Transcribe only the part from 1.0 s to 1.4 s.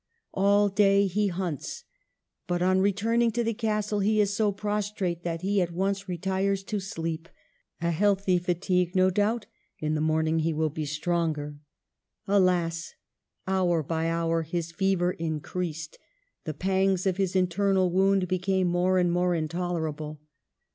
he